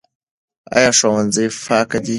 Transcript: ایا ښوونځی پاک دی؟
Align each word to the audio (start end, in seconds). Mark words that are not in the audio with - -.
ایا 0.75 0.91
ښوونځی 0.97 1.45
پاک 1.65 1.89
دی؟ 2.03 2.09